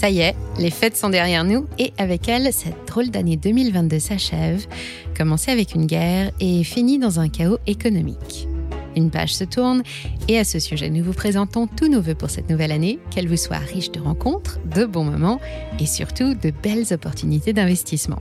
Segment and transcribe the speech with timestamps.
[0.00, 3.98] Ça y est, les fêtes sont derrière nous et avec elles, cette drôle d'année 2022
[3.98, 4.66] s'achève,
[5.14, 8.48] commencée avec une guerre et finie dans un chaos économique.
[8.96, 9.82] Une page se tourne
[10.26, 13.28] et à ce sujet, nous vous présentons tous nos voeux pour cette nouvelle année, qu'elle
[13.28, 15.38] vous soit riche de rencontres, de bons moments
[15.78, 18.20] et surtout de belles opportunités d'investissement.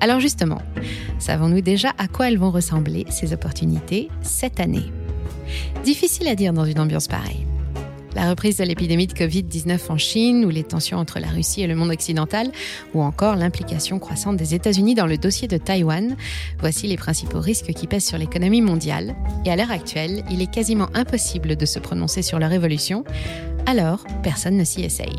[0.00, 0.62] Alors justement,
[1.18, 4.90] savons-nous déjà à quoi elles vont ressembler, ces opportunités, cette année?
[5.84, 7.44] Difficile à dire dans une ambiance pareille.
[8.14, 11.66] La reprise de l'épidémie de Covid-19 en Chine, ou les tensions entre la Russie et
[11.66, 12.50] le monde occidental,
[12.94, 16.16] ou encore l'implication croissante des États-Unis dans le dossier de Taïwan,
[16.60, 19.16] voici les principaux risques qui pèsent sur l'économie mondiale.
[19.44, 23.04] Et à l'heure actuelle, il est quasiment impossible de se prononcer sur leur évolution,
[23.66, 25.16] alors personne ne s'y essaye.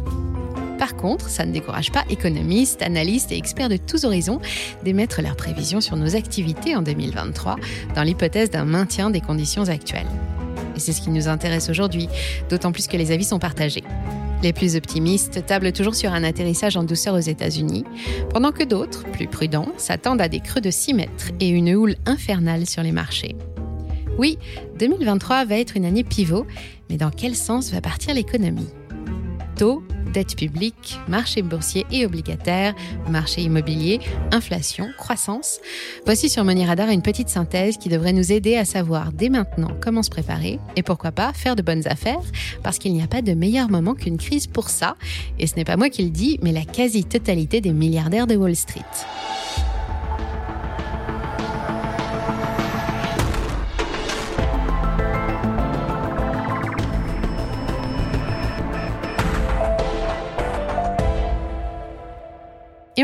[0.79, 4.39] Par contre, ça ne décourage pas économistes, analystes et experts de tous horizons
[4.83, 7.57] d'émettre leurs prévisions sur nos activités en 2023
[7.95, 10.07] dans l'hypothèse d'un maintien des conditions actuelles.
[10.75, 12.09] Et c'est ce qui nous intéresse aujourd'hui,
[12.49, 13.83] d'autant plus que les avis sont partagés.
[14.43, 17.85] Les plus optimistes tablent toujours sur un atterrissage en douceur aux États-Unis,
[18.29, 21.95] pendant que d'autres, plus prudents, s'attendent à des creux de 6 mètres et une houle
[22.05, 23.35] infernale sur les marchés.
[24.17, 24.37] Oui,
[24.79, 26.45] 2023 va être une année pivot,
[26.89, 28.69] mais dans quel sens va partir l'économie?
[29.57, 29.83] Taux,
[30.15, 32.73] dette publique, marché boursier et obligataire,
[33.09, 33.99] marché immobilier,
[34.31, 35.59] inflation, croissance.
[36.05, 39.71] Voici sur Money Radar une petite synthèse qui devrait nous aider à savoir dès maintenant
[39.81, 42.21] comment se préparer et pourquoi pas faire de bonnes affaires
[42.63, 44.95] parce qu'il n'y a pas de meilleur moment qu'une crise pour ça.
[45.37, 48.55] Et ce n'est pas moi qui le dis, mais la quasi-totalité des milliardaires de Wall
[48.55, 48.81] Street.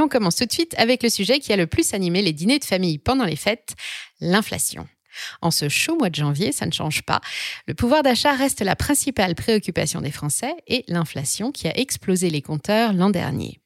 [0.01, 2.57] On commence tout de suite avec le sujet qui a le plus animé les dîners
[2.57, 3.75] de famille pendant les fêtes,
[4.19, 4.87] l'inflation.
[5.41, 7.21] En ce chaud mois de janvier, ça ne change pas.
[7.67, 12.41] Le pouvoir d'achat reste la principale préoccupation des Français et l'inflation qui a explosé les
[12.41, 13.60] compteurs l'an dernier.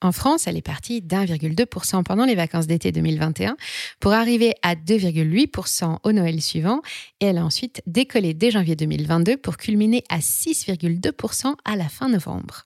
[0.00, 3.56] En France, elle est partie d'1,2% pendant les vacances d'été 2021
[3.98, 6.82] pour arriver à 2,8% au Noël suivant
[7.20, 12.08] et elle a ensuite décollé dès janvier 2022 pour culminer à 6,2% à la fin
[12.08, 12.64] novembre.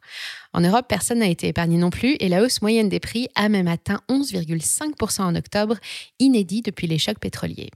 [0.52, 3.48] En Europe, personne n'a été épargné non plus et la hausse moyenne des prix a
[3.48, 5.76] même atteint 11,5% en octobre,
[6.18, 7.70] inédit depuis les chocs pétroliers.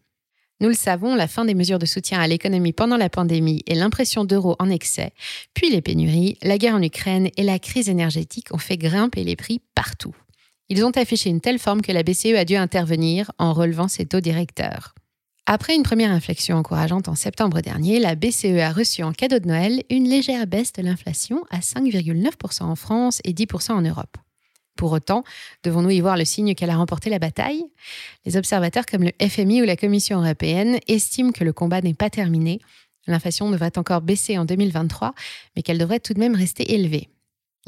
[0.60, 3.74] Nous le savons, la fin des mesures de soutien à l'économie pendant la pandémie et
[3.74, 5.12] l'impression d'euros en excès,
[5.52, 9.36] puis les pénuries, la guerre en Ukraine et la crise énergétique ont fait grimper les
[9.36, 10.14] prix partout.
[10.70, 14.06] Ils ont affiché une telle forme que la BCE a dû intervenir en relevant ses
[14.06, 14.94] taux directeurs.
[15.44, 19.46] Après une première inflexion encourageante en septembre dernier, la BCE a reçu en cadeau de
[19.46, 24.16] Noël une légère baisse de l'inflation à 5,9% en France et 10% en Europe.
[24.76, 25.24] Pour autant,
[25.64, 27.64] devons-nous y voir le signe qu'elle a remporté la bataille?
[28.24, 32.10] Les observateurs comme le FMI ou la Commission européenne estiment que le combat n'est pas
[32.10, 32.60] terminé.
[33.06, 35.14] L'inflation devrait encore baisser en 2023,
[35.54, 37.08] mais qu'elle devrait tout de même rester élevée.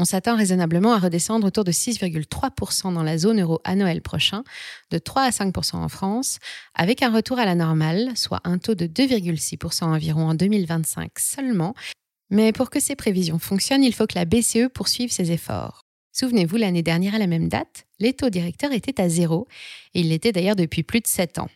[0.01, 4.45] On s'attend raisonnablement à redescendre autour de 6,3% dans la zone euro à Noël prochain,
[4.91, 6.39] de 3 à 5% en France,
[6.75, 11.75] avec un retour à la normale, soit un taux de 2,6% environ en 2025 seulement.
[12.31, 15.88] Mais pour que ces prévisions fonctionnent, il faut que la BCE poursuive ses efforts.
[16.13, 19.47] Souvenez-vous, l'année dernière à la même date, les taux directeurs étaient à zéro,
[19.95, 21.49] et il l'était d'ailleurs depuis plus de 7 ans.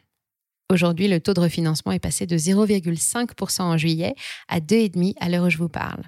[0.71, 4.15] Aujourd'hui, le taux de refinancement est passé de 0,5% en juillet
[4.49, 6.03] à 2,5% à l'heure où je vous parle.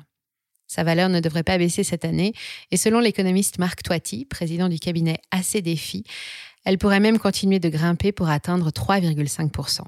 [0.67, 2.33] Sa valeur ne devrait pas baisser cette année,
[2.71, 6.05] et selon l'économiste Marc Toiti, président du cabinet AC Défi,
[6.65, 9.83] elle pourrait même continuer de grimper pour atteindre 3,5%.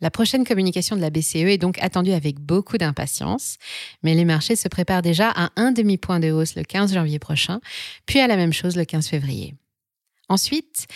[0.00, 3.58] La prochaine communication de la BCE est donc attendue avec beaucoup d'impatience,
[4.02, 7.60] mais les marchés se préparent déjà à un demi-point de hausse le 15 janvier prochain,
[8.06, 9.54] puis à la même chose le 15 février.
[10.28, 10.86] Ensuite,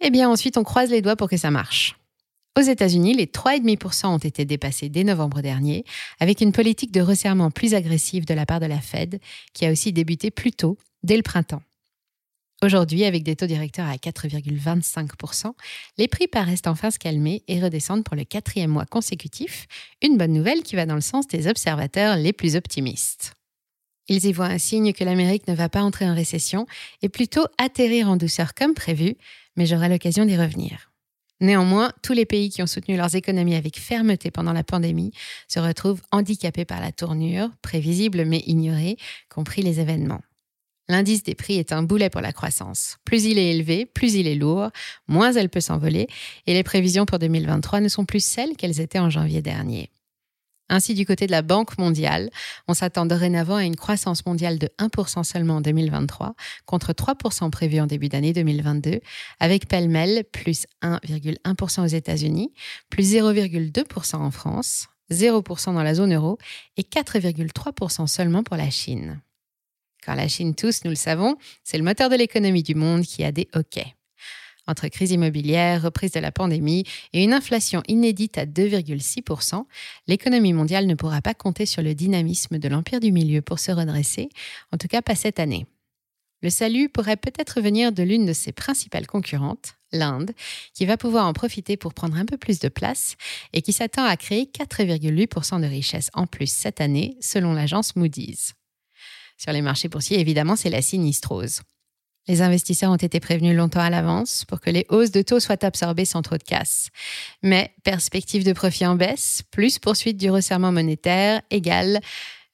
[0.00, 1.96] eh bien ensuite on croise les doigts pour que ça marche.
[2.58, 5.84] Aux États-Unis, les 3,5% ont été dépassés dès novembre dernier,
[6.20, 9.20] avec une politique de resserrement plus agressive de la part de la Fed,
[9.54, 11.62] qui a aussi débuté plus tôt, dès le printemps.
[12.64, 15.52] Aujourd'hui, avec des taux directeurs à 4,25%,
[15.98, 19.66] les prix paraissent enfin se calmer et redescendre pour le quatrième mois consécutif,
[20.00, 23.32] une bonne nouvelle qui va dans le sens des observateurs les plus optimistes.
[24.06, 26.66] Ils y voient un signe que l'Amérique ne va pas entrer en récession
[27.02, 29.16] et plutôt atterrir en douceur comme prévu,
[29.56, 30.92] mais j'aurai l'occasion d'y revenir.
[31.40, 35.10] Néanmoins, tous les pays qui ont soutenu leurs économies avec fermeté pendant la pandémie
[35.48, 38.96] se retrouvent handicapés par la tournure, prévisible mais ignorée,
[39.28, 40.20] compris les événements.
[40.92, 42.98] L'indice des prix est un boulet pour la croissance.
[43.06, 44.68] Plus il est élevé, plus il est lourd,
[45.08, 46.06] moins elle peut s'envoler,
[46.46, 49.90] et les prévisions pour 2023 ne sont plus celles qu'elles étaient en janvier dernier.
[50.68, 52.28] Ainsi, du côté de la Banque mondiale,
[52.68, 56.34] on s'attend dorénavant à une croissance mondiale de 1% seulement en 2023,
[56.66, 59.00] contre 3% prévu en début d'année 2022,
[59.40, 62.52] avec pêle-mêle plus 1,1% aux États-Unis,
[62.90, 66.36] plus 0,2% en France, 0% dans la zone euro
[66.76, 69.22] et 4,3% seulement pour la Chine.
[70.04, 73.24] Quand la Chine tousse, nous le savons, c'est le moteur de l'économie du monde qui
[73.24, 73.94] a des hoquets.
[74.66, 79.64] Entre crise immobilière, reprise de la pandémie et une inflation inédite à 2,6%,
[80.06, 83.72] l'économie mondiale ne pourra pas compter sur le dynamisme de l'empire du milieu pour se
[83.72, 84.28] redresser,
[84.72, 85.66] en tout cas pas cette année.
[86.42, 90.32] Le salut pourrait peut-être venir de l'une de ses principales concurrentes, l'Inde,
[90.74, 93.16] qui va pouvoir en profiter pour prendre un peu plus de place
[93.52, 98.54] et qui s'attend à créer 4,8% de richesse en plus cette année, selon l'agence Moody's.
[99.42, 101.62] Sur les marchés boursiers, évidemment, c'est la sinistrose.
[102.28, 105.64] Les investisseurs ont été prévenus longtemps à l'avance pour que les hausses de taux soient
[105.64, 106.90] absorbées sans trop de casse.
[107.42, 111.98] Mais perspective de profit en baisse, plus poursuite du resserrement monétaire, égale,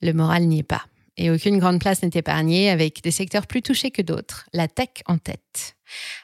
[0.01, 0.87] le moral n'y est pas
[1.19, 4.89] et aucune grande place n'est épargnée, avec des secteurs plus touchés que d'autres, la tech
[5.07, 5.77] en tête.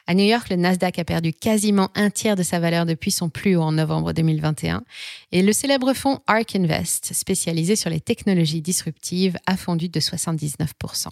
[0.07, 3.29] À New York, le Nasdaq a perdu quasiment un tiers de sa valeur depuis son
[3.29, 4.83] plus haut en novembre 2021,
[5.31, 11.09] et le célèbre fonds ARK Invest, spécialisé sur les technologies disruptives, a fondu de 79%.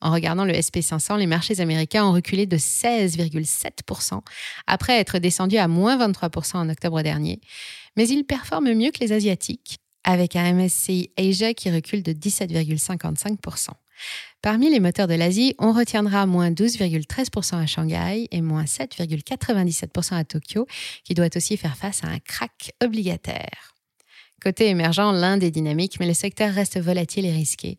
[0.00, 4.20] En regardant le SP500, les marchés américains ont reculé de 16,7%
[4.66, 7.40] après être descendus à moins 23% en octobre dernier.
[7.96, 13.70] Mais ils performent mieux que les Asiatiques, avec un MSCI Asia qui recule de 17,55%.
[14.42, 20.24] Parmi les moteurs de l'Asie, on retiendra moins 12,13% à Shanghai et moins 7,97% à
[20.24, 20.66] Tokyo,
[21.04, 23.74] qui doit aussi faire face à un crack obligataire.
[24.42, 27.78] Côté émergent, l'Inde est dynamique, mais le secteur reste volatile et risqué.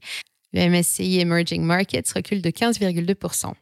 [0.54, 3.54] Le MSCI Emerging Markets recule de 15,2%.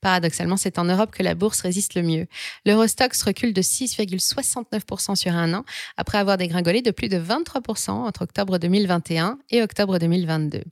[0.00, 2.26] Paradoxalement, c'est en Europe que la bourse résiste le mieux.
[2.64, 5.64] L'Eurostox recule de 6,69% sur un an,
[5.96, 10.62] après avoir dégringolé de plus de 23% entre octobre 2021 et octobre 2022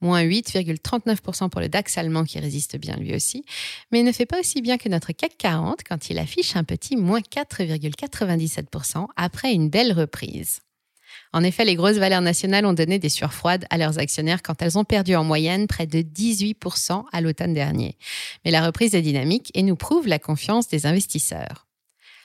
[0.00, 3.44] moins 8,39% pour le DAX allemand qui résiste bien lui aussi,
[3.90, 6.96] mais ne fait pas aussi bien que notre CAC 40 quand il affiche un petit
[6.96, 10.60] moins 4,97% après une belle reprise.
[11.34, 14.62] En effet, les grosses valeurs nationales ont donné des sueurs froides à leurs actionnaires quand
[14.62, 17.98] elles ont perdu en moyenne près de 18% à l'automne dernier.
[18.44, 21.66] Mais la reprise est dynamique et nous prouve la confiance des investisseurs.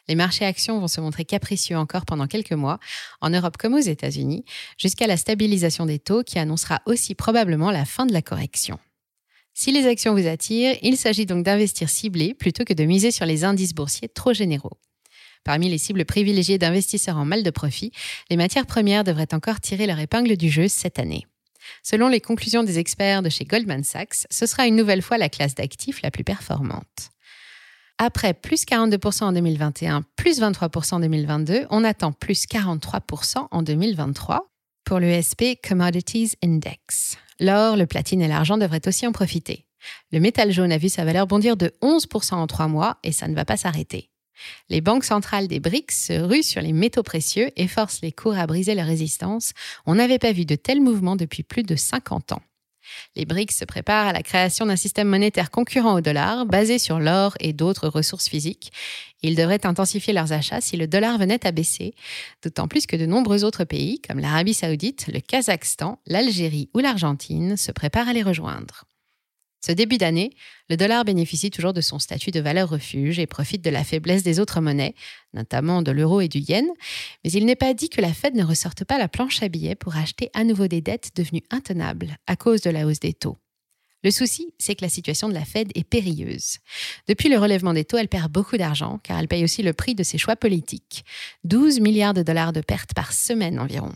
[0.07, 2.77] Les marchés actions vont se montrer capricieux encore pendant quelques mois,
[3.19, 4.45] en Europe comme aux États-Unis,
[4.77, 8.77] jusqu'à la stabilisation des taux qui annoncera aussi probablement la fin de la correction.
[9.55, 13.25] Si les actions vous attirent, il s'agit donc d'investir ciblé plutôt que de miser sur
[13.25, 14.77] les indices boursiers trop généraux.
[15.43, 17.91] Parmi les cibles privilégiées d'investisseurs en mal de profit,
[18.29, 21.25] les matières premières devraient encore tirer leur épingle du jeu cette année.
[21.83, 25.29] Selon les conclusions des experts de chez Goldman Sachs, ce sera une nouvelle fois la
[25.29, 27.11] classe d'actifs la plus performante.
[27.97, 34.47] Après plus 42% en 2021, plus 23% en 2022, on attend plus 43% en 2023
[34.85, 37.17] pour le SP Commodities Index.
[37.41, 39.65] L'or, le platine et l'argent devraient aussi en profiter.
[40.11, 43.27] Le métal jaune a vu sa valeur bondir de 11% en trois mois et ça
[43.27, 44.09] ne va pas s'arrêter.
[44.69, 48.37] Les banques centrales des BRICS se ruent sur les métaux précieux et forcent les cours
[48.37, 49.53] à briser leur résistance.
[49.85, 52.41] On n'avait pas vu de tels mouvements depuis plus de 50 ans.
[53.15, 56.99] Les BRICS se préparent à la création d'un système monétaire concurrent au dollar, basé sur
[56.99, 58.71] l'or et d'autres ressources physiques.
[59.21, 61.93] Ils devraient intensifier leurs achats si le dollar venait à baisser,
[62.43, 67.57] d'autant plus que de nombreux autres pays, comme l'Arabie saoudite, le Kazakhstan, l'Algérie ou l'Argentine,
[67.57, 68.85] se préparent à les rejoindre.
[69.61, 70.31] Ce début d'année,
[70.69, 74.23] le dollar bénéficie toujours de son statut de valeur refuge et profite de la faiblesse
[74.23, 74.95] des autres monnaies,
[75.33, 76.65] notamment de l'euro et du yen,
[77.23, 79.75] mais il n'est pas dit que la Fed ne ressorte pas la planche à billets
[79.75, 83.37] pour acheter à nouveau des dettes devenues intenables à cause de la hausse des taux.
[84.01, 86.59] Le souci, c'est que la situation de la Fed est périlleuse.
[87.09, 89.93] Depuis le relèvement des taux, elle perd beaucoup d'argent car elle paye aussi le prix
[89.93, 91.03] de ses choix politiques.
[91.43, 93.91] 12 milliards de dollars de pertes par semaine environ.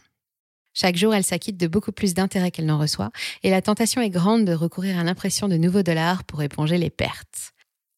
[0.73, 3.11] Chaque jour, elle s'acquitte de beaucoup plus d'intérêts qu'elle n'en reçoit,
[3.43, 6.89] et la tentation est grande de recourir à l'impression de nouveaux dollars pour éponger les
[6.89, 7.53] pertes.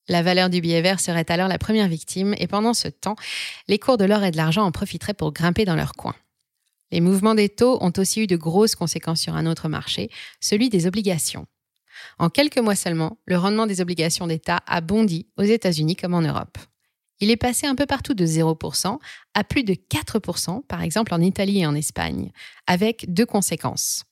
[0.08, 3.15] La valeur du billet vert serait alors la première victime, et pendant ce temps,
[3.67, 6.15] les cours de l'or et de l'argent en profiteraient pour grimper dans leur coin.
[6.91, 10.70] Les mouvements des taux ont aussi eu de grosses conséquences sur un autre marché, celui
[10.70, 11.48] des obligations.
[12.20, 16.22] En quelques mois seulement, le rendement des obligations d'État a bondi aux États-Unis comme en
[16.22, 16.58] Europe.
[17.19, 18.98] Il est passé un peu partout de 0%
[19.34, 22.31] à plus de 4%, par exemple en Italie et en Espagne,
[22.67, 24.03] avec deux conséquences.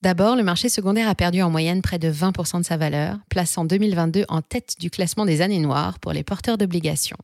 [0.00, 3.64] D'abord, le marché secondaire a perdu en moyenne près de 20% de sa valeur, plaçant
[3.64, 7.16] 2022 en tête du classement des années noires pour les porteurs d'obligations.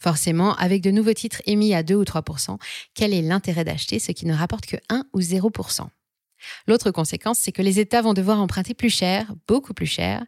[0.00, 2.58] Forcément, avec de nouveaux titres émis à 2 ou 3%,
[2.94, 5.86] quel est l'intérêt d'acheter ce qui ne rapporte que 1 ou 0%
[6.66, 10.24] L'autre conséquence, c'est que les États vont devoir emprunter plus cher, beaucoup plus cher,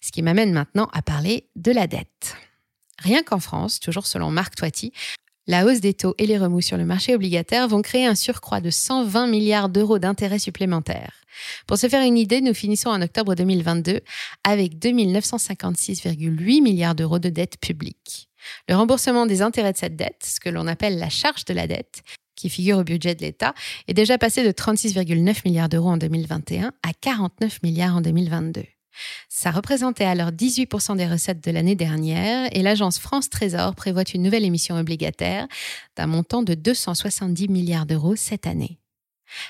[0.00, 2.36] ce qui m'amène maintenant à parler de la dette.
[2.98, 4.92] Rien qu'en France, toujours selon Marc Toiti,
[5.46, 8.60] la hausse des taux et les remous sur le marché obligataire vont créer un surcroît
[8.60, 11.22] de 120 milliards d'euros d'intérêts supplémentaires.
[11.66, 14.00] Pour se faire une idée, nous finissons en octobre 2022
[14.42, 18.28] avec 2 956,8 milliards d'euros de dette publique.
[18.68, 21.66] Le remboursement des intérêts de cette dette, ce que l'on appelle la charge de la
[21.66, 22.02] dette,
[22.34, 23.54] qui figure au budget de l'État,
[23.88, 28.64] est déjà passé de 36,9 milliards d'euros en 2021 à 49 milliards en 2022.
[29.28, 34.22] Ça représentait alors 18% des recettes de l'année dernière et l'agence France Trésor prévoit une
[34.22, 35.46] nouvelle émission obligataire
[35.96, 38.78] d'un montant de 270 milliards d'euros cette année.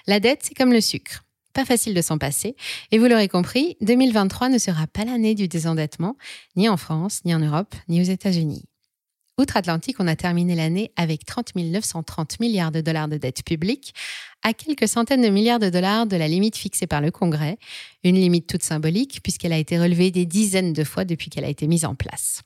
[0.06, 1.24] La dette, c'est comme le sucre.
[1.52, 2.54] Pas facile de s'en passer.
[2.90, 6.16] Et vous l'aurez compris, 2023 ne sera pas l'année du désendettement,
[6.54, 8.64] ni en France, ni en Europe, ni aux États-Unis.
[9.38, 13.94] Outre-Atlantique, on a terminé l'année avec 30 930 milliards de dollars de dette publique,
[14.46, 17.58] à quelques centaines de milliards de dollars de la limite fixée par le Congrès,
[18.04, 21.48] une limite toute symbolique puisqu'elle a été relevée des dizaines de fois depuis qu'elle a
[21.48, 22.42] été mise en place.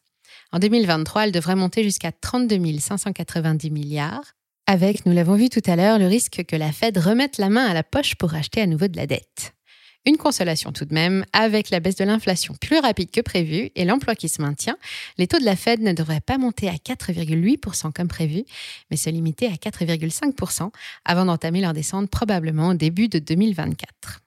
[0.51, 4.33] En 2023, elle devrait monter jusqu'à 32 590 milliards,
[4.67, 7.67] avec, nous l'avons vu tout à l'heure, le risque que la Fed remette la main
[7.67, 9.53] à la poche pour acheter à nouveau de la dette.
[10.07, 13.85] Une consolation tout de même, avec la baisse de l'inflation plus rapide que prévu et
[13.85, 14.79] l'emploi qui se maintient,
[15.19, 18.45] les taux de la Fed ne devraient pas monter à 4,8% comme prévu,
[18.91, 20.71] mais se limiter à 4,5%
[21.05, 24.23] avant d'entamer leur descente probablement au début de 2024.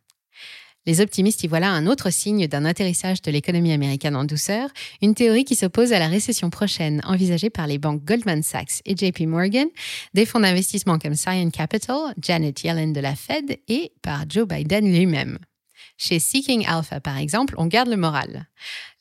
[0.85, 4.69] Les optimistes y voilà un autre signe d'un atterrissage de l'économie américaine en douceur,
[5.01, 8.95] une théorie qui s'oppose à la récession prochaine envisagée par les banques Goldman Sachs et
[8.95, 9.69] JP Morgan,
[10.13, 14.91] des fonds d'investissement comme Cyan Capital, Janet Yellen de la Fed et par Joe Biden
[14.91, 15.39] lui-même.
[15.97, 18.47] Chez Seeking Alpha, par exemple, on garde le moral.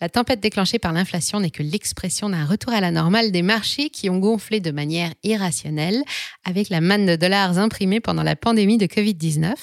[0.00, 3.90] La tempête déclenchée par l'inflation n'est que l'expression d'un retour à la normale des marchés
[3.90, 6.02] qui ont gonflé de manière irrationnelle
[6.44, 9.54] avec la manne de dollars imprimée pendant la pandémie de Covid-19,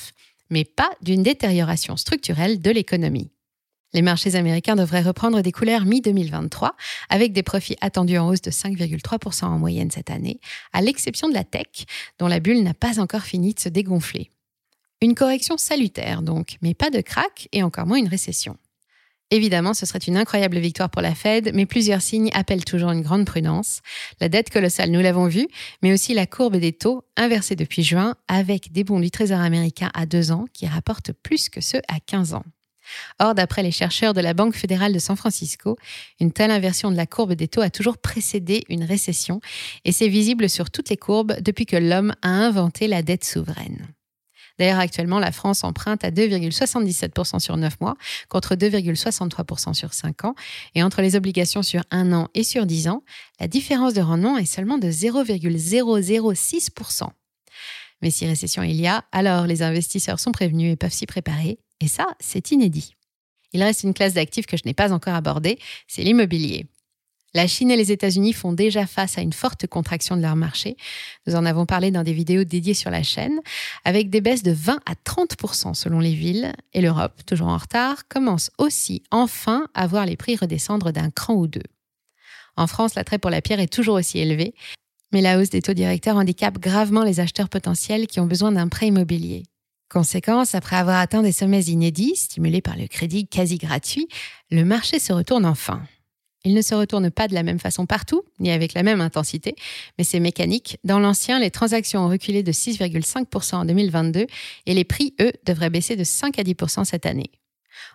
[0.49, 3.31] mais pas d'une détérioration structurelle de l'économie.
[3.93, 6.71] Les marchés américains devraient reprendre des couleurs mi-2023,
[7.09, 10.39] avec des profits attendus en hausse de 5,3% en moyenne cette année,
[10.73, 11.85] à l'exception de la tech,
[12.19, 14.29] dont la bulle n'a pas encore fini de se dégonfler.
[15.01, 18.57] Une correction salutaire donc, mais pas de crack et encore moins une récession.
[19.31, 23.03] Évidemment, ce serait une incroyable victoire pour la Fed, mais plusieurs signes appellent toujours une
[23.03, 23.81] grande prudence.
[24.19, 25.47] La dette colossale, nous l'avons vu,
[25.81, 29.89] mais aussi la courbe des taux inversée depuis juin, avec des bons du Trésor américain
[29.93, 32.43] à deux ans qui rapportent plus que ceux à 15 ans.
[33.19, 35.77] Or, d'après les chercheurs de la Banque fédérale de San Francisco,
[36.19, 39.39] une telle inversion de la courbe des taux a toujours précédé une récession,
[39.85, 43.87] et c'est visible sur toutes les courbes depuis que l'homme a inventé la dette souveraine.
[44.59, 47.95] D'ailleurs, actuellement, la France emprunte à 2,77% sur 9 mois
[48.27, 50.35] contre 2,63% sur 5 ans.
[50.75, 53.03] Et entre les obligations sur 1 an et sur 10 ans,
[53.39, 57.07] la différence de rendement est seulement de 0,006%.
[58.01, 61.59] Mais si récession il y a, alors les investisseurs sont prévenus et peuvent s'y préparer.
[61.79, 62.97] Et ça, c'est inédit.
[63.53, 66.67] Il reste une classe d'actifs que je n'ai pas encore abordée, c'est l'immobilier.
[67.33, 70.77] La Chine et les États-Unis font déjà face à une forte contraction de leur marché.
[71.27, 73.39] Nous en avons parlé dans des vidéos dédiées sur la chaîne,
[73.85, 76.53] avec des baisses de 20 à 30% selon les villes.
[76.73, 81.35] Et l'Europe, toujours en retard, commence aussi enfin à voir les prix redescendre d'un cran
[81.35, 81.63] ou deux.
[82.55, 84.53] En France, l'attrait pour la pierre est toujours aussi élevé,
[85.11, 88.67] mais la hausse des taux directeurs handicape gravement les acheteurs potentiels qui ont besoin d'un
[88.67, 89.43] prêt immobilier.
[89.89, 94.07] Conséquence, après avoir atteint des sommets inédits, stimulés par le crédit quasi gratuit,
[94.51, 95.81] le marché se retourne enfin.
[96.45, 99.55] Il ne se retourne pas de la même façon partout, ni avec la même intensité,
[99.97, 100.77] mais c'est mécanique.
[100.85, 104.25] Dans l'ancien, les transactions ont reculé de 6,5% en 2022
[104.65, 107.31] et les prix, eux, devraient baisser de 5 à 10% cette année.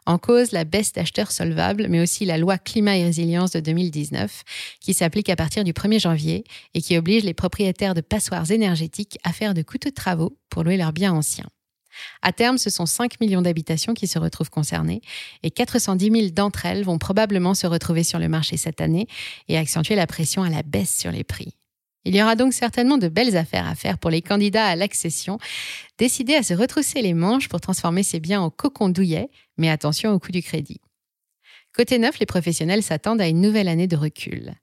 [0.06, 4.42] En cause, la baisse d'acheteurs solvables, mais aussi la loi climat et résilience de 2019,
[4.80, 9.18] qui s'applique à partir du 1er janvier et qui oblige les propriétaires de passoires énergétiques
[9.24, 11.48] à faire de coûteux travaux pour louer leurs biens anciens.
[12.22, 15.00] À terme, ce sont 5 millions d'habitations qui se retrouvent concernées
[15.42, 19.06] et 410 000 d'entre elles vont probablement se retrouver sur le marché cette année
[19.48, 21.54] et accentuer la pression à la baisse sur les prix.
[22.04, 25.38] Il y aura donc certainement de belles affaires à faire pour les candidats à l'accession,
[25.98, 30.12] décidés à se retrousser les manches pour transformer ces biens en cocon douillet, mais attention
[30.12, 30.80] au coût du crédit.
[31.74, 34.54] Côté neuf, les professionnels s'attendent à une nouvelle année de recul.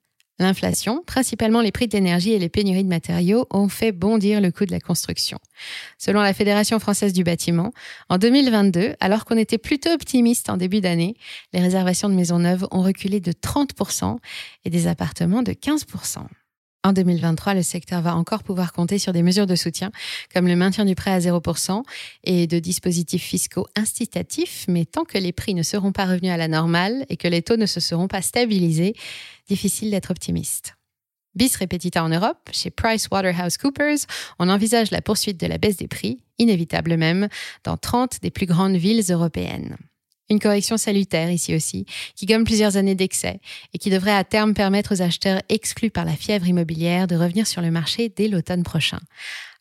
[0.42, 4.66] L'inflation, principalement les prix d'énergie et les pénuries de matériaux, ont fait bondir le coût
[4.66, 5.38] de la construction.
[5.98, 7.70] Selon la Fédération française du bâtiment,
[8.08, 11.14] en 2022, alors qu'on était plutôt optimiste en début d'année,
[11.52, 14.18] les réservations de maisons neuves ont reculé de 30%
[14.64, 16.26] et des appartements de 15%.
[16.84, 19.92] En 2023, le secteur va encore pouvoir compter sur des mesures de soutien,
[20.34, 21.82] comme le maintien du prêt à 0%
[22.24, 26.36] et de dispositifs fiscaux incitatifs, mais tant que les prix ne seront pas revenus à
[26.36, 28.94] la normale et que les taux ne se seront pas stabilisés,
[29.48, 30.74] difficile d'être optimiste.
[31.36, 34.06] Bis repetita en Europe, chez PricewaterhouseCoopers,
[34.40, 37.28] on envisage la poursuite de la baisse des prix, inévitable même,
[37.62, 39.76] dans 30 des plus grandes villes européennes.
[40.32, 41.84] Une correction salutaire ici aussi,
[42.16, 43.38] qui gomme plusieurs années d'excès
[43.74, 47.46] et qui devrait à terme permettre aux acheteurs exclus par la fièvre immobilière de revenir
[47.46, 48.98] sur le marché dès l'automne prochain.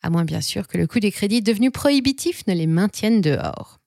[0.01, 3.79] À moins bien sûr que le coût des crédits devenu prohibitif ne les maintienne dehors.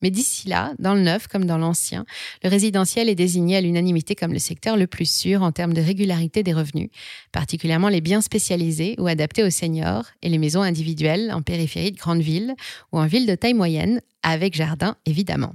[0.00, 2.04] Mais d'ici là, dans le neuf comme dans l'ancien,
[2.44, 5.82] le résidentiel est désigné à l'unanimité comme le secteur le plus sûr en termes de
[5.82, 6.90] régularité des revenus,
[7.32, 11.98] particulièrement les biens spécialisés ou adaptés aux seniors et les maisons individuelles en périphérie de
[11.98, 12.54] grandes villes
[12.92, 15.54] ou en villes de taille moyenne, avec jardin évidemment.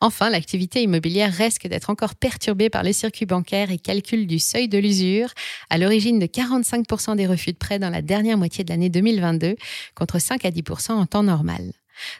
[0.00, 4.68] Enfin, l'activité immobilière risque d'être encore perturbée par les circuits bancaires et calcul du seuil
[4.68, 5.28] de l'usure,
[5.70, 9.56] à l'origine de 45% des refus de prêt dans la dernière moitié de l'année 2022,
[9.94, 11.72] contre 5 à 10% en temps normal.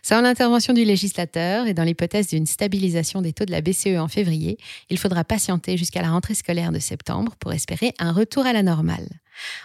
[0.02, 4.08] Sans l'intervention du législateur et dans l'hypothèse d'une stabilisation des taux de la BCE en
[4.08, 4.58] février,
[4.90, 8.62] il faudra patienter jusqu'à la rentrée scolaire de septembre pour espérer un retour à la
[8.62, 9.08] normale.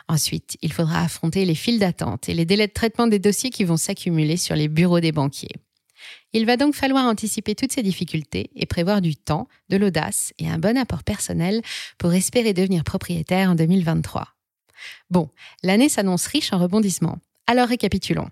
[0.07, 3.63] Ensuite, il faudra affronter les files d'attente et les délais de traitement des dossiers qui
[3.63, 5.55] vont s'accumuler sur les bureaux des banquiers.
[6.33, 10.49] Il va donc falloir anticiper toutes ces difficultés et prévoir du temps, de l'audace et
[10.49, 11.61] un bon apport personnel
[11.97, 14.27] pour espérer devenir propriétaire en 2023.
[15.09, 15.29] Bon,
[15.63, 17.19] l'année s'annonce riche en rebondissements.
[17.47, 18.29] Alors récapitulons.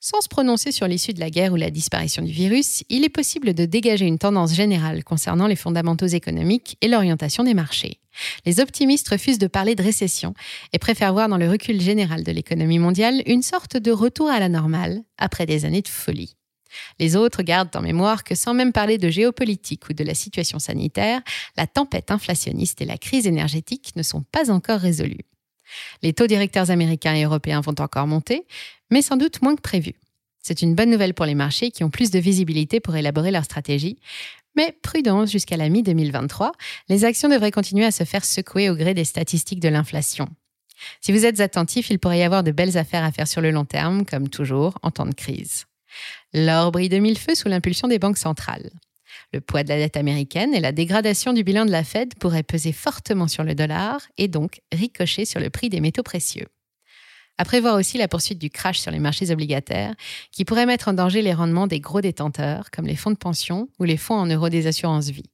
[0.00, 3.08] Sans se prononcer sur l'issue de la guerre ou la disparition du virus, il est
[3.08, 8.00] possible de dégager une tendance générale concernant les fondamentaux économiques et l'orientation des marchés.
[8.44, 10.34] Les optimistes refusent de parler de récession
[10.72, 14.40] et préfèrent voir dans le recul général de l'économie mondiale une sorte de retour à
[14.40, 16.36] la normale après des années de folie.
[16.98, 20.58] Les autres gardent en mémoire que sans même parler de géopolitique ou de la situation
[20.58, 21.20] sanitaire,
[21.56, 25.26] la tempête inflationniste et la crise énergétique ne sont pas encore résolues.
[26.02, 28.46] Les taux directeurs américains et européens vont encore monter,
[28.90, 29.94] mais sans doute moins que prévu.
[30.42, 33.44] C'est une bonne nouvelle pour les marchés qui ont plus de visibilité pour élaborer leur
[33.44, 33.98] stratégie.
[34.56, 36.50] Mais prudence jusqu'à la mi-2023,
[36.88, 40.28] les actions devraient continuer à se faire secouer au gré des statistiques de l'inflation.
[41.00, 43.50] Si vous êtes attentif, il pourrait y avoir de belles affaires à faire sur le
[43.50, 45.64] long terme, comme toujours en temps de crise.
[46.32, 48.70] L'or brille de mille feux sous l'impulsion des banques centrales.
[49.32, 52.42] Le poids de la dette américaine et la dégradation du bilan de la Fed pourraient
[52.42, 56.46] peser fortement sur le dollar et donc ricocher sur le prix des métaux précieux.
[57.38, 59.94] À prévoir aussi la poursuite du crash sur les marchés obligataires,
[60.30, 63.68] qui pourrait mettre en danger les rendements des gros détenteurs, comme les fonds de pension
[63.78, 65.30] ou les fonds en euros des assurances vie.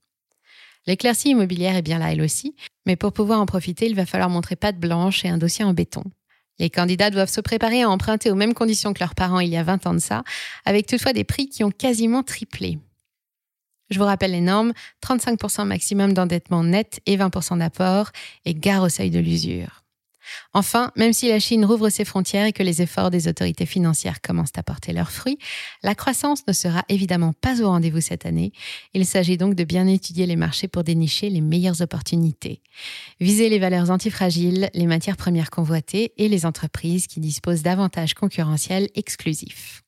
[0.87, 2.55] L'éclaircie immobilière est bien là elle aussi,
[2.87, 5.75] mais pour pouvoir en profiter, il va falloir montrer patte blanche et un dossier en
[5.75, 6.05] béton.
[6.59, 9.57] Les candidats doivent se préparer à emprunter aux mêmes conditions que leurs parents il y
[9.57, 10.25] a 20 ans de ça,
[10.65, 12.79] avec toutefois des prix qui ont quasiment triplé.
[13.91, 14.73] Je vous rappelle les normes,
[15.05, 18.11] 35% maximum d'endettement net et 20% d'apport,
[18.45, 19.85] et gare au seuil de l'usure.
[20.53, 24.21] Enfin, même si la Chine rouvre ses frontières et que les efforts des autorités financières
[24.21, 25.39] commencent à porter leurs fruits,
[25.83, 28.53] la croissance ne sera évidemment pas au rendez-vous cette année.
[28.95, 32.63] Il s'agit donc de bien étudier les marchés pour dénicher les meilleures opportunités.
[33.21, 38.89] Viser les valeurs antifragiles, les matières premières convoitées et les entreprises qui disposent d'avantages concurrentiels
[38.95, 39.83] exclusifs.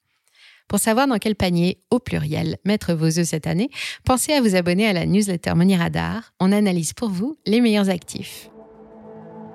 [0.71, 3.71] Pour savoir dans quel panier, au pluriel, mettre vos œufs cette année,
[4.05, 6.33] pensez à vous abonner à la newsletter Money Radar.
[6.39, 8.51] On analyse pour vous les meilleurs actifs.